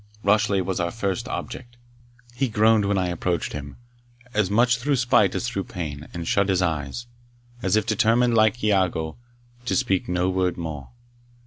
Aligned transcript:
Rashleigh 0.23 0.61
was 0.63 0.79
our 0.79 0.89
first 0.89 1.27
object. 1.27 1.77
He 2.33 2.49
groaned 2.49 2.85
when 2.85 2.97
I 2.97 3.09
approached 3.09 3.53
him, 3.53 3.77
as 4.33 4.49
much 4.49 4.77
through 4.79 4.95
spite 4.95 5.35
as 5.35 5.47
through 5.47 5.65
pain, 5.65 6.07
and 6.11 6.27
shut 6.27 6.49
his 6.49 6.63
eyes, 6.63 7.05
as 7.61 7.75
if 7.75 7.85
determined, 7.85 8.33
like 8.33 8.63
Iago, 8.63 9.17
to 9.65 9.75
speak 9.75 10.09
no 10.09 10.27
word 10.27 10.57
more. 10.57 10.89